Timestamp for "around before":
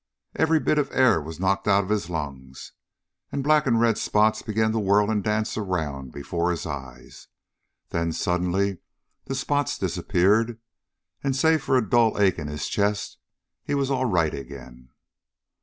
5.57-6.49